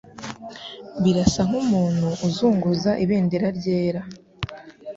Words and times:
Birasa 1.03 1.41
nkumuntu 1.49 2.07
uzunguza 2.27 2.91
ibendera 3.03 3.47
ryera. 3.57 4.01